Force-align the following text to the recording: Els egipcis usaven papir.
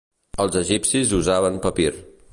Els 0.45 0.57
egipcis 0.61 1.13
usaven 1.19 1.63
papir. 1.67 1.91